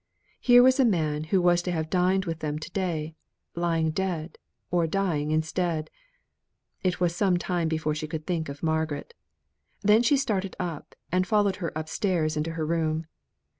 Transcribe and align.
Here 0.39 0.63
was 0.63 0.79
a 0.79 0.83
man 0.83 1.25
who 1.25 1.39
was 1.39 1.61
to 1.61 1.71
have 1.71 1.91
dined 1.91 2.25
with 2.25 2.39
them 2.39 2.57
to 2.57 2.71
day 2.71 3.13
lying 3.53 3.91
dead 3.91 4.39
or 4.71 4.87
dying 4.87 5.29
instead! 5.29 5.91
It 6.81 6.99
was 6.99 7.15
some 7.15 7.37
time 7.37 7.67
before 7.67 7.93
she 7.93 8.07
could 8.07 8.25
think 8.25 8.49
of 8.49 8.63
Margaret. 8.63 9.13
Then 9.81 10.01
she 10.01 10.17
started 10.17 10.55
up, 10.59 10.95
and 11.11 11.27
followed 11.27 11.57
her 11.57 11.71
upstairs 11.75 12.35
into 12.35 12.53
her 12.53 12.65
room. 12.65 13.05